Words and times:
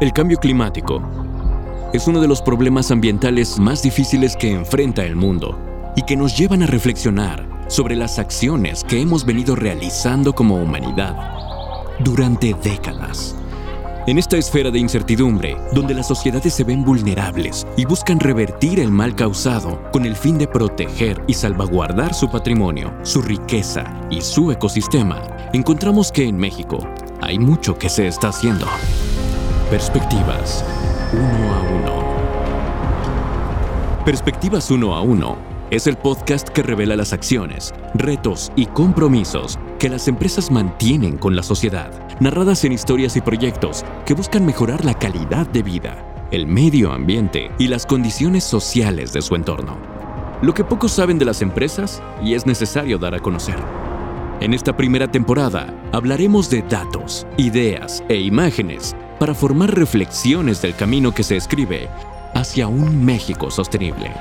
El 0.00 0.12
cambio 0.12 0.38
climático 0.38 1.00
es 1.92 2.08
uno 2.08 2.20
de 2.20 2.26
los 2.26 2.42
problemas 2.42 2.90
ambientales 2.90 3.60
más 3.60 3.80
difíciles 3.80 4.34
que 4.36 4.50
enfrenta 4.50 5.04
el 5.04 5.14
mundo 5.14 5.56
y 5.94 6.02
que 6.02 6.16
nos 6.16 6.36
llevan 6.36 6.64
a 6.64 6.66
reflexionar 6.66 7.48
sobre 7.68 7.94
las 7.94 8.18
acciones 8.18 8.82
que 8.82 9.00
hemos 9.00 9.24
venido 9.24 9.54
realizando 9.54 10.34
como 10.34 10.56
humanidad 10.56 11.16
durante 12.00 12.54
décadas. 12.54 13.36
En 14.08 14.18
esta 14.18 14.36
esfera 14.36 14.72
de 14.72 14.80
incertidumbre, 14.80 15.56
donde 15.72 15.94
las 15.94 16.08
sociedades 16.08 16.52
se 16.52 16.64
ven 16.64 16.84
vulnerables 16.84 17.64
y 17.76 17.84
buscan 17.84 18.18
revertir 18.18 18.80
el 18.80 18.90
mal 18.90 19.14
causado 19.14 19.80
con 19.92 20.04
el 20.04 20.16
fin 20.16 20.38
de 20.38 20.48
proteger 20.48 21.22
y 21.28 21.34
salvaguardar 21.34 22.14
su 22.14 22.28
patrimonio, 22.28 22.92
su 23.04 23.22
riqueza 23.22 23.84
y 24.10 24.20
su 24.22 24.50
ecosistema, 24.50 25.22
encontramos 25.52 26.10
que 26.10 26.26
en 26.26 26.36
México 26.36 26.80
hay 27.22 27.38
mucho 27.38 27.78
que 27.78 27.88
se 27.88 28.08
está 28.08 28.28
haciendo. 28.28 28.66
Perspectivas 29.74 30.64
uno 31.12 31.52
a 31.52 31.60
uno. 31.62 31.94
Perspectivas 34.04 34.70
uno 34.70 34.94
a 34.94 35.00
uno 35.00 35.36
es 35.68 35.88
el 35.88 35.96
podcast 35.96 36.48
que 36.48 36.62
revela 36.62 36.94
las 36.94 37.12
acciones, 37.12 37.74
retos 37.92 38.52
y 38.54 38.66
compromisos 38.66 39.58
que 39.80 39.88
las 39.88 40.06
empresas 40.06 40.52
mantienen 40.52 41.18
con 41.18 41.34
la 41.34 41.42
sociedad, 41.42 41.90
narradas 42.20 42.64
en 42.64 42.70
historias 42.70 43.16
y 43.16 43.20
proyectos 43.20 43.84
que 44.06 44.14
buscan 44.14 44.46
mejorar 44.46 44.84
la 44.84 44.94
calidad 44.94 45.44
de 45.48 45.64
vida, 45.64 46.28
el 46.30 46.46
medio 46.46 46.92
ambiente 46.92 47.50
y 47.58 47.66
las 47.66 47.84
condiciones 47.84 48.44
sociales 48.44 49.12
de 49.12 49.22
su 49.22 49.34
entorno. 49.34 49.76
Lo 50.40 50.54
que 50.54 50.62
pocos 50.62 50.92
saben 50.92 51.18
de 51.18 51.24
las 51.24 51.42
empresas 51.42 52.00
y 52.22 52.34
es 52.34 52.46
necesario 52.46 52.96
dar 52.96 53.16
a 53.16 53.18
conocer. 53.18 53.56
En 54.38 54.54
esta 54.54 54.76
primera 54.76 55.08
temporada 55.10 55.74
hablaremos 55.90 56.48
de 56.48 56.62
datos, 56.62 57.26
ideas 57.38 58.04
e 58.08 58.20
imágenes 58.20 58.94
para 59.24 59.34
formar 59.34 59.74
reflexiones 59.74 60.60
del 60.60 60.74
camino 60.74 61.14
que 61.14 61.22
se 61.22 61.34
escribe 61.34 61.88
hacia 62.34 62.68
un 62.68 63.06
México 63.06 63.50
sostenible. 63.50 64.12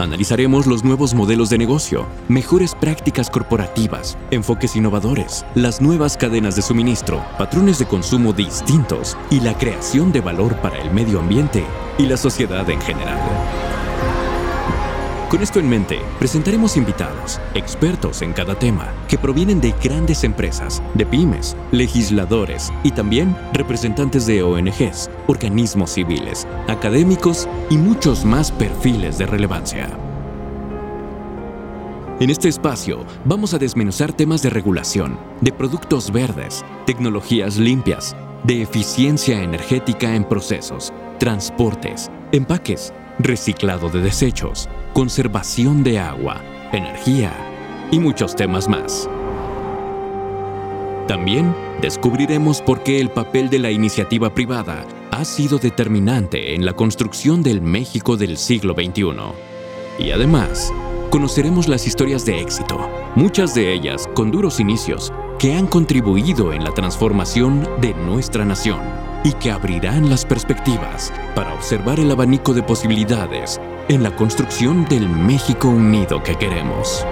Analizaremos 0.00 0.66
los 0.66 0.82
nuevos 0.82 1.14
modelos 1.14 1.48
de 1.48 1.58
negocio, 1.58 2.08
mejores 2.26 2.74
prácticas 2.74 3.30
corporativas, 3.30 4.18
enfoques 4.32 4.74
innovadores, 4.74 5.46
las 5.54 5.80
nuevas 5.80 6.16
cadenas 6.16 6.56
de 6.56 6.62
suministro, 6.62 7.24
patrones 7.38 7.78
de 7.78 7.86
consumo 7.86 8.32
distintos 8.32 9.16
y 9.30 9.38
la 9.38 9.56
creación 9.56 10.10
de 10.10 10.22
valor 10.22 10.56
para 10.56 10.76
el 10.82 10.90
medio 10.90 11.20
ambiente 11.20 11.62
y 11.96 12.06
la 12.06 12.16
sociedad 12.16 12.68
en 12.68 12.80
general. 12.80 13.20
Con 15.32 15.42
esto 15.42 15.60
en 15.60 15.66
mente, 15.66 15.98
presentaremos 16.18 16.76
invitados, 16.76 17.40
expertos 17.54 18.20
en 18.20 18.34
cada 18.34 18.54
tema, 18.54 18.92
que 19.08 19.16
provienen 19.16 19.62
de 19.62 19.72
grandes 19.82 20.24
empresas, 20.24 20.82
de 20.92 21.06
pymes, 21.06 21.56
legisladores 21.70 22.70
y 22.84 22.90
también 22.90 23.34
representantes 23.54 24.26
de 24.26 24.42
ONGs, 24.42 25.08
organismos 25.28 25.92
civiles, 25.92 26.46
académicos 26.68 27.48
y 27.70 27.78
muchos 27.78 28.26
más 28.26 28.52
perfiles 28.52 29.16
de 29.16 29.24
relevancia. 29.24 29.88
En 32.20 32.28
este 32.28 32.50
espacio 32.50 33.06
vamos 33.24 33.54
a 33.54 33.58
desmenuzar 33.58 34.12
temas 34.12 34.42
de 34.42 34.50
regulación, 34.50 35.18
de 35.40 35.50
productos 35.50 36.12
verdes, 36.12 36.62
tecnologías 36.84 37.56
limpias, 37.56 38.14
de 38.44 38.60
eficiencia 38.60 39.42
energética 39.42 40.14
en 40.14 40.24
procesos, 40.28 40.92
transportes, 41.18 42.10
empaques, 42.32 42.92
reciclado 43.18 43.88
de 43.88 44.02
desechos, 44.02 44.68
conservación 44.92 45.82
de 45.82 45.98
agua, 45.98 46.42
energía 46.72 47.32
y 47.90 47.98
muchos 47.98 48.36
temas 48.36 48.68
más. 48.68 49.08
También 51.08 51.54
descubriremos 51.80 52.60
por 52.60 52.82
qué 52.82 53.00
el 53.00 53.10
papel 53.10 53.50
de 53.50 53.58
la 53.58 53.70
iniciativa 53.70 54.34
privada 54.34 54.84
ha 55.10 55.24
sido 55.24 55.58
determinante 55.58 56.54
en 56.54 56.64
la 56.64 56.74
construcción 56.74 57.42
del 57.42 57.60
México 57.60 58.16
del 58.16 58.36
siglo 58.36 58.74
XXI. 58.74 59.04
Y 59.98 60.10
además, 60.10 60.72
conoceremos 61.10 61.68
las 61.68 61.86
historias 61.86 62.24
de 62.24 62.40
éxito, 62.40 62.88
muchas 63.14 63.54
de 63.54 63.72
ellas 63.72 64.08
con 64.14 64.30
duros 64.30 64.60
inicios, 64.60 65.12
que 65.38 65.54
han 65.54 65.66
contribuido 65.66 66.52
en 66.52 66.64
la 66.64 66.72
transformación 66.72 67.68
de 67.80 67.94
nuestra 67.94 68.44
nación 68.44 68.80
y 69.24 69.32
que 69.32 69.50
abrirán 69.50 70.08
las 70.08 70.24
perspectivas 70.24 71.12
para 71.34 71.52
observar 71.54 71.98
el 71.98 72.10
abanico 72.10 72.54
de 72.54 72.62
posibilidades 72.62 73.60
en 73.92 74.02
la 74.02 74.16
construcción 74.16 74.86
del 74.86 75.08
México 75.08 75.68
unido 75.68 76.22
que 76.22 76.36
queremos. 76.36 77.06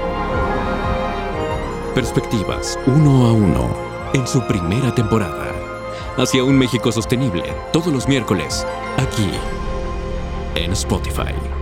Perspectivas 1.94 2.78
uno 2.86 3.26
a 3.26 3.32
uno 3.32 3.70
en 4.14 4.26
su 4.26 4.46
primera 4.46 4.94
temporada. 4.94 5.52
Hacia 6.16 6.42
un 6.42 6.56
México 6.56 6.90
sostenible 6.90 7.44
todos 7.72 7.92
los 7.92 8.08
miércoles, 8.08 8.66
aquí 8.96 9.30
en 10.54 10.72
Spotify. 10.72 11.59